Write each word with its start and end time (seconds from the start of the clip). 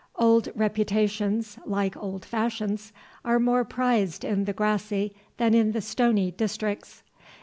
Old 0.15 0.49
reputations, 0.55 1.59
like 1.63 1.95
old 1.95 2.25
fashions, 2.25 2.91
are 3.23 3.37
more 3.39 3.63
prized 3.63 4.25
in 4.25 4.45
the 4.45 4.51
grassy 4.51 5.13
than 5.37 5.53
in 5.53 5.73
the 5.73 5.81
stony 5.81 6.31
districts. 6.31 7.03